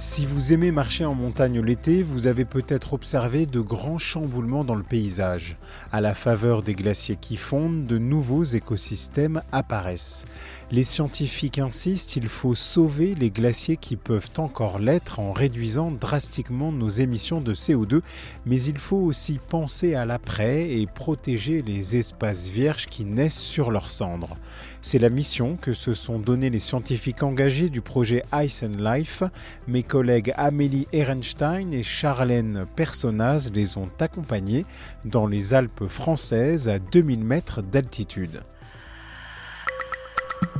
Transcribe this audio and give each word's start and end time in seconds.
Si 0.00 0.26
vous 0.26 0.52
aimez 0.52 0.70
marcher 0.70 1.04
en 1.04 1.14
montagne 1.16 1.60
l'été, 1.60 2.04
vous 2.04 2.28
avez 2.28 2.44
peut-être 2.44 2.94
observé 2.94 3.46
de 3.46 3.58
grands 3.58 3.98
chamboulements 3.98 4.62
dans 4.62 4.76
le 4.76 4.84
paysage. 4.84 5.56
À 5.90 6.00
la 6.00 6.14
faveur 6.14 6.62
des 6.62 6.76
glaciers 6.76 7.16
qui 7.20 7.36
fondent, 7.36 7.84
de 7.84 7.98
nouveaux 7.98 8.44
écosystèmes 8.44 9.42
apparaissent. 9.50 10.24
Les 10.70 10.84
scientifiques 10.84 11.58
insistent, 11.58 12.14
il 12.14 12.28
faut 12.28 12.54
sauver 12.54 13.16
les 13.16 13.30
glaciers 13.30 13.76
qui 13.76 13.96
peuvent 13.96 14.30
encore 14.36 14.78
l'être 14.78 15.18
en 15.18 15.32
réduisant 15.32 15.90
drastiquement 15.90 16.70
nos 16.70 16.90
émissions 16.90 17.40
de 17.40 17.52
CO2, 17.52 18.02
mais 18.46 18.62
il 18.62 18.78
faut 18.78 18.98
aussi 18.98 19.40
penser 19.48 19.96
à 19.96 20.04
l'après 20.04 20.78
et 20.78 20.86
protéger 20.86 21.60
les 21.62 21.96
espaces 21.96 22.50
vierges 22.50 22.86
qui 22.86 23.04
naissent 23.04 23.40
sur 23.40 23.72
leurs 23.72 23.90
cendres. 23.90 24.36
C'est 24.80 25.00
la 25.00 25.10
mission 25.10 25.56
que 25.56 25.72
se 25.72 25.92
sont 25.92 26.20
donnés 26.20 26.50
les 26.50 26.60
scientifiques 26.60 27.24
engagés 27.24 27.68
du 27.68 27.80
projet 27.80 28.22
Ice 28.32 28.62
and 28.62 28.78
Life. 28.78 29.24
Mes 29.66 29.82
collègues 29.88 30.32
Amélie 30.36 30.86
Ehrenstein 30.92 31.72
et 31.72 31.82
Charlène 31.82 32.66
Personnaz 32.76 33.50
les 33.52 33.78
ont 33.78 33.90
accompagnés 33.98 34.66
dans 35.04 35.26
les 35.26 35.54
Alpes 35.54 35.88
françaises 35.88 36.68
à 36.68 36.78
2000 36.78 37.24
mètres 37.24 37.62
d'altitude. 37.62 38.40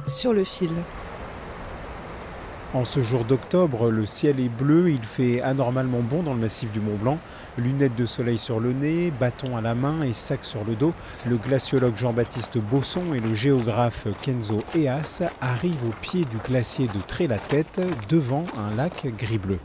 Sur 0.07 0.33
le 0.33 0.45
fil. 0.45 0.71
En 2.75 2.85
ce 2.85 3.01
jour 3.01 3.25
d'octobre, 3.25 3.91
le 3.91 4.05
ciel 4.05 4.39
est 4.41 4.51
bleu, 4.51 4.91
il 4.91 5.03
fait 5.03 5.41
anormalement 5.41 6.01
bon 6.01 6.23
dans 6.23 6.35
le 6.35 6.41
massif 6.41 6.71
du 6.71 6.81
Mont 6.81 6.97
Blanc. 6.97 7.19
Lunettes 7.57 7.97
de 7.97 8.05
soleil 8.05 8.37
sur 8.37 8.61
le 8.61 8.75
nez, 8.75 9.11
bâton 9.11 9.57
à 9.57 9.63
la 9.63 9.75
main 9.75 10.03
et 10.03 10.13
sac 10.13 10.45
sur 10.45 10.65
le 10.65 10.75
dos, 10.75 10.93
le 11.27 11.39
glaciologue 11.39 11.97
Jean-Baptiste 11.97 12.59
Bosson 12.59 13.15
et 13.15 13.21
le 13.21 13.33
géographe 13.33 14.07
Kenzo 14.21 14.63
Eas 14.77 15.23
arrivent 15.41 15.87
au 15.89 15.95
pied 16.03 16.27
du 16.27 16.37
glacier 16.47 16.89
de 16.89 17.01
Tré-la-Tête 17.07 17.81
devant 18.11 18.45
un 18.59 18.77
lac 18.77 19.07
gris-bleu. 19.17 19.59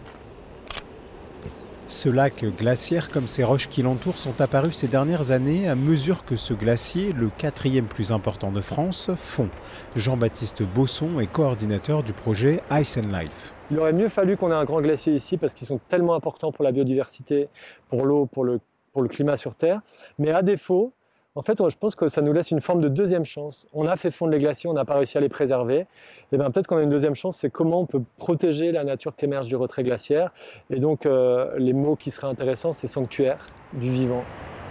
Ce 1.93 2.09
lac 2.09 2.43
glaciaire, 2.57 3.11
comme 3.11 3.27
ces 3.27 3.43
roches 3.43 3.69
qui 3.69 3.83
l'entourent, 3.83 4.17
sont 4.17 4.41
apparus 4.41 4.73
ces 4.73 4.87
dernières 4.87 5.29
années 5.29 5.69
à 5.69 5.75
mesure 5.75 6.25
que 6.25 6.35
ce 6.35 6.55
glacier, 6.55 7.13
le 7.13 7.29
quatrième 7.29 7.85
plus 7.85 8.11
important 8.11 8.51
de 8.51 8.61
France, 8.61 9.11
fond. 9.15 9.47
Jean-Baptiste 9.95 10.63
Bosson 10.63 11.19
est 11.19 11.31
coordinateur 11.31 12.01
du 12.01 12.11
projet 12.11 12.63
Ice 12.71 12.97
and 12.97 13.15
Life. 13.15 13.53
Il 13.69 13.79
aurait 13.79 13.93
mieux 13.93 14.09
fallu 14.09 14.37
qu'on 14.37 14.49
ait 14.49 14.55
un 14.55 14.65
grand 14.65 14.81
glacier 14.81 15.13
ici 15.13 15.37
parce 15.37 15.53
qu'ils 15.53 15.67
sont 15.67 15.79
tellement 15.87 16.15
importants 16.15 16.51
pour 16.51 16.63
la 16.63 16.71
biodiversité, 16.71 17.47
pour 17.89 18.07
l'eau, 18.07 18.25
pour 18.25 18.43
le, 18.43 18.59
pour 18.91 19.03
le 19.03 19.07
climat 19.07 19.37
sur 19.37 19.53
Terre. 19.53 19.81
Mais 20.17 20.31
à 20.31 20.41
défaut, 20.41 20.93
en 21.35 21.41
fait, 21.41 21.57
je 21.57 21.75
pense 21.75 21.95
que 21.95 22.09
ça 22.09 22.21
nous 22.21 22.31
laisse 22.31 22.51
une 22.51 22.61
forme 22.61 22.81
de 22.81 22.87
deuxième 22.87 23.25
chance. 23.25 23.67
On 23.73 23.87
a 23.87 23.95
fait 23.95 24.11
fondre 24.11 24.31
les 24.31 24.37
glaciers, 24.37 24.69
on 24.69 24.73
n'a 24.73 24.85
pas 24.85 24.95
réussi 24.95 25.17
à 25.17 25.21
les 25.21 25.29
préserver. 25.29 25.87
Et 26.31 26.37
bien 26.37 26.51
peut-être 26.51 26.67
qu'on 26.67 26.77
a 26.77 26.83
une 26.83 26.89
deuxième 26.89 27.15
chance, 27.15 27.37
c'est 27.37 27.49
comment 27.49 27.81
on 27.81 27.85
peut 27.87 28.03
protéger 28.17 28.71
la 28.71 28.83
nature 28.83 29.15
qui 29.15 29.25
émerge 29.25 29.47
du 29.47 29.55
retrait 29.55 29.83
glaciaire. 29.83 30.31
Et 30.69 30.79
donc, 30.79 31.05
euh, 31.05 31.53
les 31.57 31.73
mots 31.73 31.95
qui 31.95 32.11
seraient 32.11 32.27
intéressants, 32.27 32.71
c'est 32.71 32.87
sanctuaire 32.87 33.47
du 33.73 33.89
vivant. 33.89 34.23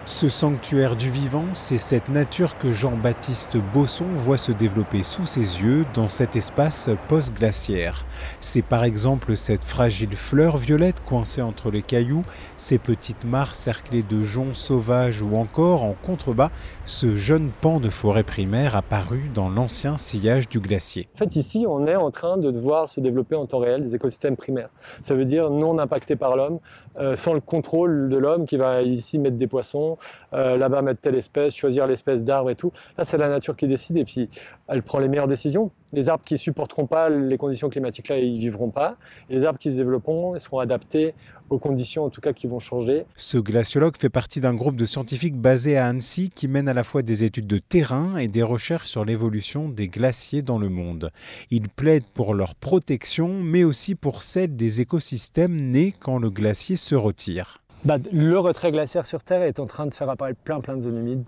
Ce 0.05 0.29
sanctuaire 0.29 0.97
du 0.97 1.11
vivant, 1.11 1.45
c'est 1.55 1.77
cette 1.77 2.09
nature 2.09 2.59
que 2.59 2.73
Jean-Baptiste 2.73 3.57
Bosson 3.73 4.07
voit 4.17 4.37
se 4.37 4.51
développer 4.51 5.05
sous 5.05 5.27
ses 5.27 5.63
yeux 5.63 5.85
dans 5.95 6.09
cet 6.09 6.35
espace 6.35 6.91
post-glaciaire. 7.09 8.05
C'est 8.41 8.63
par 8.63 8.83
exemple 8.83 9.37
cette 9.37 9.65
fragile 9.65 10.17
fleur 10.17 10.57
violette 10.57 11.05
coincée 11.05 11.41
entre 11.41 11.71
les 11.71 11.83
cailloux, 11.83 12.25
ces 12.57 12.79
petites 12.79 13.23
mares 13.23 13.55
cerclées 13.55 14.03
de 14.03 14.25
joncs 14.25 14.57
sauvages 14.57 15.23
ou 15.23 15.37
encore, 15.37 15.85
en 15.85 15.95
contrebas, 15.95 16.51
ce 16.85 17.15
jeune 17.15 17.53
pan 17.61 17.79
de 17.79 17.89
forêt 17.89 18.25
primaire 18.25 18.75
apparu 18.75 19.31
dans 19.33 19.49
l'ancien 19.51 19.97
sillage 19.97 20.49
du 20.49 20.59
glacier. 20.59 21.07
En 21.15 21.19
fait, 21.19 21.37
ici, 21.37 21.65
on 21.69 21.87
est 21.87 21.95
en 21.95 22.11
train 22.11 22.39
de 22.39 22.51
voir 22.59 22.89
se 22.89 22.99
développer 22.99 23.37
en 23.37 23.47
temps 23.47 23.61
réel 23.61 23.83
des 23.83 23.95
écosystèmes 23.95 24.37
primaires. 24.37 24.71
Ça 25.01 25.15
veut 25.15 25.27
dire 25.27 25.49
non 25.51 25.79
impactés 25.79 26.17
par 26.17 26.37
l'homme, 26.37 26.59
euh, 26.99 27.17
sans 27.17 27.35
le 27.35 27.41
contrôle 27.41 28.09
de 28.09 28.17
l'homme 28.17 28.47
qui 28.47 28.57
va 28.57 28.83
ici 28.83 29.21
mettre 29.21 29.37
des 29.37 29.47
poissons, 29.47 29.92
euh, 30.33 30.57
là-bas 30.57 30.83
mettre 30.83 31.01
telle 31.01 31.15
espèce, 31.15 31.55
choisir 31.55 31.87
l'espèce 31.87 32.25
d'arbre 32.25 32.51
et 32.51 32.57
tout. 32.57 32.73
Là, 32.99 33.05
c'est 33.05 33.19
la 33.19 33.29
nature 33.29 33.57
qui 33.57 33.67
décide 33.67 33.97
et 33.97 34.05
puis 34.05 34.29
elle 34.69 34.83
prend 34.83 34.99
les 34.99 35.09
meilleures 35.09 35.29
décisions. 35.29 35.71
Les 35.93 36.09
arbres 36.09 36.25
qui 36.25 36.39
supporteront 36.39 36.87
pas 36.87 37.11
les 37.11 37.37
conditions 37.37 37.69
climatiques 37.69 38.09
là, 38.09 38.19
ils 38.19 38.39
vivront 38.39 38.71
pas. 38.71 38.97
Et 39.29 39.35
les 39.35 39.45
arbres 39.45 39.59
qui 39.59 39.71
se 39.71 39.77
développeront, 39.77 40.35
ils 40.35 40.41
seront 40.41 40.59
adaptés 40.59 41.15
aux 41.51 41.59
conditions 41.59 42.05
en 42.05 42.11
tout 42.11 42.21
cas 42.21 42.33
qui 42.33 42.47
vont 42.47 42.59
changer. 42.59 43.05
Ce 43.15 43.37
glaciologue 43.39 43.97
fait 43.99 44.09
partie 44.09 44.41
d'un 44.41 44.55
groupe 44.55 44.77
de 44.77 44.85
scientifiques 44.85 45.37
basé 45.37 45.77
à 45.77 45.87
Annecy 45.87 46.31
qui 46.31 46.49
mène 46.49 46.69
à 46.69 46.75
la 46.75 46.83
fois 46.83 47.03
des 47.03 47.25
études 47.25 47.47
de 47.47 47.59
terrain 47.59 48.17
et 48.17 48.27
des 48.27 48.43
recherches 48.43 48.89
sur 48.89 49.05
l'évolution 49.05 49.69
des 49.69 49.89
glaciers 49.89 50.43
dans 50.43 50.59
le 50.59 50.69
monde. 50.69 51.11
Il 51.51 51.69
plaide 51.69 52.05
pour 52.15 52.35
leur 52.35 52.55
protection, 52.55 53.29
mais 53.43 53.65
aussi 53.65 53.95
pour 53.95 54.23
celle 54.23 54.57
des 54.57 54.81
écosystèmes 54.81 55.61
nés 55.61 55.95
quand 55.99 56.19
le 56.19 56.31
glacier 56.31 56.77
se 56.77 56.95
retire. 56.95 57.62
Bah, 57.85 57.97
le 58.13 58.39
retrait 58.39 58.71
glaciaire 58.71 59.07
sur 59.07 59.25
Terre 59.25 59.43
est 59.43 59.59
en 59.59 59.67
train 59.67 59.87
de 59.87 59.95
faire 59.95 60.09
apparaître 60.09 60.39
plein 60.39 60.61
plein 60.61 60.77
de 60.77 60.83
zones 60.83 60.99
humides, 60.99 61.25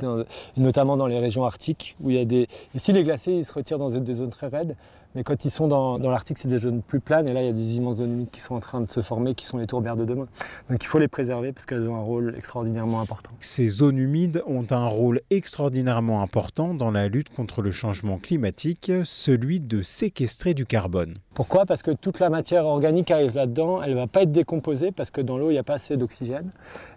notamment 0.57 0.97
dans 0.97 1.09
les 1.09 1.19
régions 1.19 1.45
arctiques 1.45 1.97
où 2.01 2.11
il 2.11 2.17
y 2.17 2.21
a 2.21 2.25
des. 2.25 2.47
Ici, 2.77 2.93
les 2.93 3.03
glaciers 3.03 3.43
se 3.43 3.53
retirent 3.53 3.79
dans 3.79 3.91
des 3.91 4.15
zones 4.15 4.31
très 4.31 4.47
raides, 4.47 4.77
mais 5.15 5.23
quand 5.23 5.45
ils 5.45 5.51
sont 5.51 5.69
dans, 5.69 5.99
dans 5.99 6.11
l'Arctique, 6.11 6.39
c'est 6.39 6.49
des 6.49 6.59
zones 6.59 6.83
plus 6.83 7.01
planes 7.01 7.29
et 7.29 7.33
là, 7.33 7.43
il 7.43 7.47
y 7.47 7.51
a 7.51 7.53
des 7.53 7.77
immenses 7.77 7.99
zones 7.99 8.13
humides 8.13 8.31
qui 8.31 8.41
sont 8.41 8.55
en 8.55 8.61
train 8.61 8.81
de 8.81 8.87
se 8.87 9.01
former, 9.01 9.35
qui 9.35 9.47
sont 9.47 9.59
les 9.59 9.67
tourbières 9.67 9.97
de 9.97 10.05
demain. 10.05 10.27
Donc 10.69 10.83
il 10.83 10.87
faut 10.87 10.99
les 10.99 11.09
préserver 11.09 11.53
parce 11.53 11.67
qu'elles 11.67 11.89
ont 11.89 11.97
un 11.97 12.03
rôle 12.03 12.35
extraordinairement 12.37 13.01
important. 13.01 13.31
Ces 13.41 13.67
zones 13.69 13.99
humides 13.99 14.43
ont 14.47 14.67
un 14.71 14.87
rôle 14.87 15.21
extraordinairement 15.31 16.23
important 16.23 16.75
dans 16.75 16.91
la 16.91 17.09
lutte 17.09 17.29
contre 17.31 17.63
le 17.63 17.71
changement 17.71 18.19
climatique, 18.19 18.91
celui 19.05 19.61
de 19.61 19.83
séquestrer 19.83 20.55
du 20.55 20.67
carbone. 20.67 21.15
Pourquoi? 21.35 21.67
Parce 21.67 21.83
que 21.83 21.91
toute 21.91 22.21
la 22.21 22.31
matière 22.31 22.65
organique 22.65 23.11
arrive 23.11 23.35
là-dedans, 23.35 23.83
elle 23.83 23.91
ne 23.91 23.97
va 23.97 24.07
pas 24.07 24.23
être 24.23 24.33
décomposée 24.33 24.93
parce 24.93 25.11
que 25.11 25.21
dans 25.21 25.37
l'eau, 25.37 25.51
il 25.51 25.55
n'y 25.55 25.59
a 25.59 25.65
pas 25.65 25.75
assez 25.75 25.97
d'oxygène. 25.97 26.51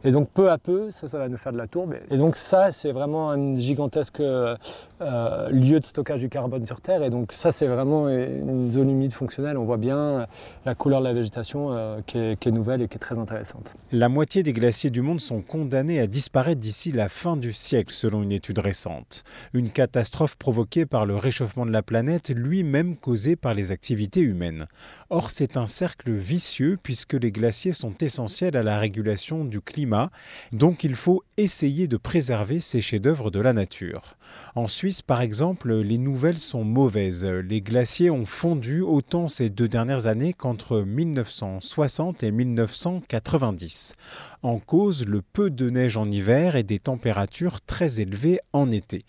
Et 0.03 0.11
donc 0.11 0.29
peu 0.29 0.51
à 0.51 0.59
peu, 0.59 0.91
ça, 0.91 1.07
ça 1.07 1.17
va 1.17 1.27
nous 1.27 1.37
faire 1.37 1.51
de 1.51 1.57
la 1.57 1.67
tourbe. 1.67 1.95
Et 2.11 2.17
donc 2.17 2.35
ça, 2.35 2.71
c'est 2.71 2.91
vraiment 2.91 3.31
un 3.31 3.57
gigantesque 3.57 4.19
euh, 4.19 4.55
euh, 5.01 5.49
lieu 5.49 5.79
de 5.79 5.85
stockage 5.85 6.19
du 6.19 6.29
carbone 6.29 6.65
sur 6.65 6.81
Terre. 6.81 7.01
Et 7.03 7.09
donc 7.09 7.31
ça, 7.31 7.51
c'est 7.51 7.65
vraiment 7.65 8.06
une 8.07 8.71
zone 8.71 8.89
humide 8.89 9.13
fonctionnelle. 9.13 9.57
On 9.57 9.65
voit 9.65 9.77
bien 9.77 10.27
la 10.65 10.75
couleur 10.75 10.99
de 10.99 11.05
la 11.05 11.13
végétation 11.13 11.71
euh, 11.71 11.99
qui, 12.05 12.17
est, 12.17 12.39
qui 12.39 12.49
est 12.49 12.51
nouvelle 12.51 12.81
et 12.81 12.87
qui 12.87 12.95
est 12.95 12.99
très 12.99 13.17
intéressante. 13.17 13.75
La 13.91 14.09
moitié 14.09 14.43
des 14.43 14.53
glaciers 14.53 14.89
du 14.89 15.01
monde 15.01 15.19
sont 15.19 15.41
condamnés 15.41 15.99
à 15.99 16.07
disparaître 16.07 16.59
d'ici 16.59 16.91
la 16.91 17.09
fin 17.09 17.37
du 17.37 17.53
siècle, 17.53 17.93
selon 17.93 18.23
une 18.23 18.31
étude 18.31 18.59
récente. 18.59 19.23
Une 19.53 19.69
catastrophe 19.69 20.35
provoquée 20.35 20.85
par 20.85 21.05
le 21.05 21.15
réchauffement 21.15 21.65
de 21.65 21.71
la 21.71 21.83
planète, 21.83 22.29
lui-même 22.29 22.97
causé 22.97 23.35
par 23.35 23.53
les 23.53 23.71
activités 23.71 24.21
humaines. 24.21 24.67
Or, 25.09 25.31
c'est 25.31 25.57
un 25.57 25.67
cercle 25.67 26.11
vicieux 26.11 26.77
puisque 26.81 27.13
les 27.13 27.31
glaciers 27.31 27.73
sont 27.73 27.95
essentiels 28.01 28.57
à 28.57 28.63
la 28.63 28.79
régulation 28.79 29.45
du 29.45 29.61
climat, 29.61 30.11
donc 30.51 30.83
il 30.83 30.95
faut 30.95 31.23
essayer 31.37 31.87
de 31.87 31.97
préserver 31.97 32.59
ces 32.59 32.81
chefs-d'œuvre 32.81 33.31
de 33.31 33.39
la 33.39 33.53
nature. 33.53 34.17
En 34.55 34.67
Suisse, 34.67 35.01
par 35.01 35.21
exemple, 35.21 35.73
les 35.73 35.97
nouvelles 35.97 36.37
sont 36.37 36.63
mauvaises. 36.63 37.25
Les 37.25 37.61
glaciers 37.61 37.96
ont 38.05 38.25
fondu 38.25 38.81
autant 38.81 39.27
ces 39.27 39.49
deux 39.49 39.67
dernières 39.67 40.07
années 40.07 40.33
qu'entre 40.33 40.81
1960 40.81 42.23
et 42.23 42.31
1990. 42.31 43.95
En 44.43 44.59
cause, 44.59 45.05
le 45.05 45.21
peu 45.21 45.49
de 45.49 45.69
neige 45.69 45.97
en 45.97 46.09
hiver 46.09 46.55
et 46.55 46.63
des 46.63 46.79
températures 46.79 47.59
très 47.61 47.99
élevées 47.99 48.39
en 48.53 48.69
été. 48.71 49.03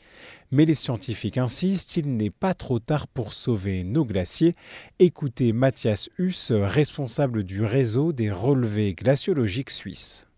Mais 0.50 0.64
les 0.64 0.74
scientifiques 0.74 1.38
insistent, 1.38 1.96
il 1.98 2.16
n'est 2.16 2.30
pas 2.30 2.54
trop 2.54 2.78
tard 2.78 3.06
pour 3.06 3.34
sauver 3.34 3.84
nos 3.84 4.04
glaciers. 4.04 4.56
Écoutez 4.98 5.52
Mathias 5.52 6.08
Huss, 6.18 6.52
responsable 6.52 7.44
du 7.44 7.62
réseau 7.62 8.12
des 8.12 8.30
relevés 8.30 8.94
glaciologiques 8.94 9.70
suisses. 9.70 10.28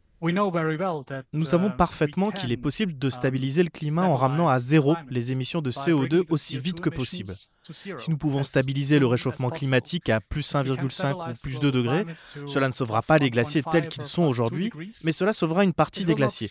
Nous 1.33 1.47
savons 1.47 1.71
parfaitement 1.71 2.31
qu'il 2.31 2.53
est 2.53 2.57
possible 2.57 2.99
de 2.99 3.11
stabiliser 3.11 3.63
le 3.63 3.71
climat 3.71 4.05
en 4.05 4.17
ramenant 4.17 4.49
à 4.49 4.59
zéro 4.59 4.97
les 5.09 5.33
émissions 5.33 5.63
de 5.63 5.71
CO2 5.71 6.25
aussi 6.31 6.59
vite 6.59 6.81
que 6.81 6.91
possible. 6.91 7.33
Si 7.71 8.11
nous 8.11 8.19
pouvons 8.19 8.43
stabiliser 8.43 8.99
le 8.99 9.07
réchauffement 9.07 9.49
climatique 9.51 10.09
à 10.09 10.21
plus 10.21 10.53
1,5 10.55 11.31
ou 11.31 11.33
plus 11.43 11.59
2 11.59 11.73
degrés, 11.73 12.05
cela 12.47 12.67
ne 12.69 12.73
sauvera 12.73 13.01
pas 13.03 13.19
les 13.19 13.31
glaciers 13.31 13.63
tels 13.63 13.89
qu'ils 13.89 14.03
sont 14.03 14.25
aujourd'hui, 14.25 14.71
mais 15.05 15.13
cela 15.13 15.33
sauvera 15.33 15.65
une 15.65 15.73
partie 15.73 16.05
des 16.05 16.15
glaciers. 16.15 16.49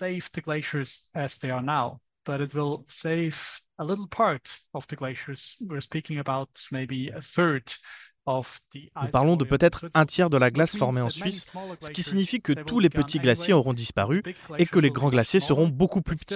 Nous 9.01 9.09
parlons 9.11 9.35
de 9.35 9.43
peut-être 9.43 9.89
un 9.93 10.05
tiers 10.05 10.29
de 10.29 10.37
la 10.37 10.51
glace 10.51 10.75
formée 10.75 11.01
en 11.01 11.09
Suisse, 11.09 11.51
ce 11.79 11.89
qui 11.89 12.03
signifie 12.03 12.41
que 12.41 12.53
tous 12.53 12.79
les 12.79 12.89
petits 12.89 13.19
glaciers 13.19 13.53
auront 13.53 13.73
disparu 13.73 14.23
et 14.57 14.65
que 14.65 14.79
les 14.79 14.89
grands 14.89 15.09
glaciers 15.09 15.39
seront 15.39 15.67
beaucoup 15.67 16.01
plus 16.01 16.15
petits. 16.15 16.35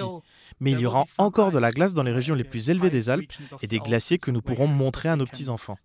Mais 0.60 0.72
il 0.72 0.80
y 0.80 0.86
aura 0.86 1.04
encore 1.18 1.50
de 1.50 1.58
la 1.58 1.70
glace 1.70 1.94
dans 1.94 2.02
les 2.02 2.12
régions 2.12 2.34
les 2.34 2.44
plus 2.44 2.70
élevées 2.70 2.90
des 2.90 3.10
Alpes 3.10 3.32
et 3.62 3.66
des 3.66 3.78
glaciers 3.78 4.18
que 4.18 4.30
nous 4.30 4.42
pourrons 4.42 4.66
montrer 4.66 5.08
à 5.08 5.16
nos 5.16 5.26
petits-enfants. 5.26 5.76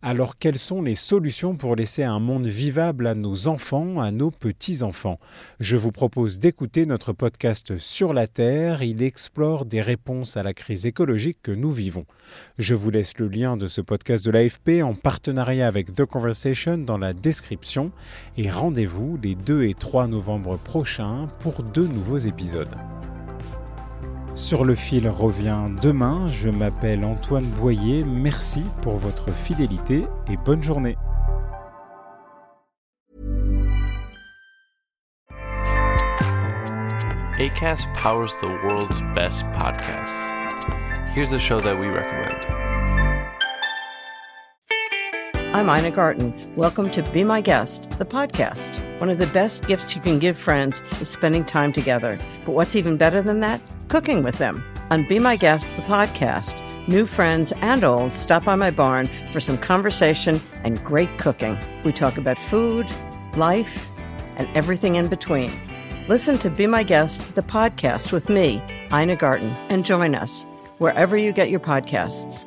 Alors 0.00 0.38
quelles 0.38 0.58
sont 0.58 0.80
les 0.80 0.94
solutions 0.94 1.56
pour 1.56 1.74
laisser 1.74 2.04
un 2.04 2.20
monde 2.20 2.46
vivable 2.46 3.08
à 3.08 3.16
nos 3.16 3.48
enfants, 3.48 3.98
à 3.98 4.12
nos 4.12 4.30
petits-enfants? 4.30 5.18
Je 5.58 5.76
vous 5.76 5.90
propose 5.90 6.38
d'écouter 6.38 6.86
notre 6.86 7.12
podcast 7.12 7.78
Sur 7.78 8.14
la 8.14 8.28
Terre. 8.28 8.84
Il 8.84 9.02
explore 9.02 9.64
des 9.64 9.80
réponses 9.80 10.36
à 10.36 10.44
la 10.44 10.54
crise 10.54 10.86
écologique 10.86 11.38
que 11.42 11.50
nous 11.50 11.72
vivons. 11.72 12.06
Je 12.58 12.76
vous 12.76 12.90
laisse 12.90 13.18
le 13.18 13.26
lien 13.26 13.56
de 13.56 13.66
ce 13.66 13.80
podcast 13.80 14.24
de 14.24 14.30
l'AFP 14.30 14.84
en 14.84 14.94
partenariat 14.94 15.66
avec 15.66 15.92
The 15.92 16.04
Conversation 16.04 16.78
dans 16.78 16.98
la 16.98 17.12
description 17.12 17.90
et 18.36 18.50
rendez-vous 18.50 19.18
les 19.20 19.34
2 19.34 19.64
et 19.64 19.74
3 19.74 20.06
novembre 20.06 20.58
prochains 20.58 21.26
pour 21.40 21.64
deux 21.64 21.88
nouveaux 21.88 22.18
épisodes. 22.18 22.76
Sur 24.38 24.64
le 24.64 24.76
fil 24.76 25.08
revient 25.08 25.64
demain. 25.82 26.28
Je 26.28 26.48
m'appelle 26.48 27.04
Antoine 27.04 27.44
Boyer. 27.44 28.04
Merci 28.04 28.62
pour 28.82 28.96
votre 28.96 29.32
fidélité 29.32 30.04
et 30.28 30.36
bonne 30.36 30.62
journée. 30.62 30.96
ACAST 37.40 37.88
powers 37.94 38.32
the 38.40 38.48
world's 38.64 39.02
best 39.12 39.44
podcasts. 39.54 40.28
Here's 41.16 41.32
a 41.32 41.40
show 41.40 41.60
that 41.60 41.76
we 41.76 41.88
recommend. 41.88 42.67
I'm 45.58 45.68
Ina 45.68 45.90
Garten. 45.90 46.54
Welcome 46.54 46.88
to 46.92 47.02
Be 47.10 47.24
My 47.24 47.40
Guest, 47.40 47.90
the 47.98 48.04
podcast. 48.04 48.78
One 49.00 49.10
of 49.10 49.18
the 49.18 49.26
best 49.26 49.66
gifts 49.66 49.92
you 49.96 50.00
can 50.00 50.20
give 50.20 50.38
friends 50.38 50.82
is 51.00 51.08
spending 51.08 51.44
time 51.44 51.72
together. 51.72 52.16
But 52.44 52.52
what's 52.52 52.76
even 52.76 52.96
better 52.96 53.20
than 53.20 53.40
that? 53.40 53.60
cooking 53.88 54.22
with 54.22 54.38
them. 54.38 54.62
On 54.92 55.04
Be 55.08 55.18
My 55.18 55.34
Guest, 55.34 55.74
the 55.74 55.82
podcast, 55.82 56.56
new 56.86 57.06
friends 57.06 57.52
and 57.60 57.82
old 57.82 58.12
stop 58.12 58.44
by 58.44 58.54
my 58.54 58.70
barn 58.70 59.08
for 59.32 59.40
some 59.40 59.58
conversation 59.58 60.40
and 60.62 60.82
great 60.84 61.08
cooking. 61.18 61.58
We 61.82 61.92
talk 61.92 62.18
about 62.18 62.38
food, 62.38 62.86
life, 63.34 63.90
and 64.36 64.48
everything 64.54 64.94
in 64.94 65.08
between. 65.08 65.50
Listen 66.06 66.38
to 66.38 66.50
Be 66.50 66.68
My 66.68 66.84
Guest, 66.84 67.34
the 67.34 67.42
podcast 67.42 68.12
with 68.12 68.28
me, 68.28 68.62
Ina 68.92 69.16
Garten, 69.16 69.50
and 69.70 69.84
join 69.84 70.14
us 70.14 70.46
wherever 70.78 71.16
you 71.16 71.32
get 71.32 71.50
your 71.50 71.58
podcasts. 71.58 72.46